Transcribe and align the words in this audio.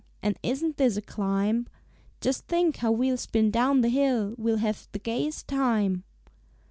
And 0.23 0.35
isn't 0.41 0.77
this 0.77 0.97
a 0.97 1.01
climb? 1.03 1.67
Just 2.21 2.47
think 2.47 2.77
how 2.77 2.91
we'll 2.91 3.17
spin 3.17 3.51
down 3.51 3.81
the 3.81 3.89
hill 3.89 4.33
We'll 4.35 4.57
have 4.57 4.87
the 4.93 4.97
gayest 4.97 5.47
time." 5.47 6.05